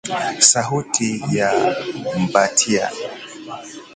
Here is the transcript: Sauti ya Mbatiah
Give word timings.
Sauti 0.41 1.23
ya 1.31 1.75
Mbatiah 2.19 2.91